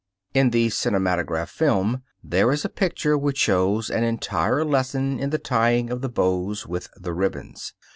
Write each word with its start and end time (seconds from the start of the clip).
In 0.33 0.49
the 0.49 0.69
cinematograph 0.71 1.51
film 1.51 2.01
there 2.23 2.51
is 2.51 2.65
a 2.65 2.69
picture 2.69 3.15
which 3.15 3.37
shows 3.37 3.91
an 3.91 4.03
entire 4.03 4.65
lesson 4.65 5.19
in 5.19 5.29
the 5.29 5.37
tying 5.37 5.91
of 5.91 6.01
the 6.01 6.09
bows 6.09 6.65
with 6.65 6.87
the 6.97 7.13
ribbons. 7.13 7.75